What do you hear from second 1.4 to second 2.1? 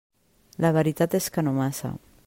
no massa.